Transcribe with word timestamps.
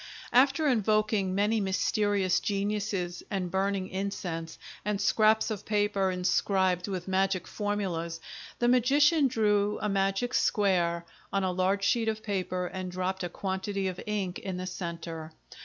After 0.33 0.67
invoking 0.67 1.35
many 1.35 1.61
mysterious 1.61 2.39
geniuses 2.39 3.21
and 3.29 3.51
burning 3.51 3.87
incense 3.89 4.57
and 4.83 4.99
scraps 4.99 5.51
of 5.51 5.63
paper 5.63 6.09
inscribed 6.09 6.87
with 6.87 7.07
magic 7.07 7.47
formulas, 7.47 8.19
the 8.57 8.67
magician 8.67 9.27
drew 9.27 9.77
a 9.79 9.89
magic 9.89 10.33
square 10.33 11.05
on 11.31 11.43
a 11.43 11.51
large 11.51 11.83
sheet 11.83 12.07
of 12.07 12.23
paper 12.23 12.65
and 12.65 12.91
dropped 12.91 13.23
a 13.23 13.29
quantity 13.29 13.87
of 13.89 14.01
ink 14.07 14.39
in 14.39 14.57
the 14.57 14.65
centre. 14.65 15.33